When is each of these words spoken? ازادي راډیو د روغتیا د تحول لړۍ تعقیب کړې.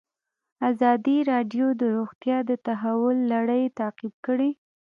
ازادي 0.69 1.17
راډیو 1.31 1.67
د 1.81 1.81
روغتیا 1.95 2.37
د 2.49 2.51
تحول 2.65 3.17
لړۍ 3.33 3.63
تعقیب 3.79 4.13
کړې. 4.25 4.49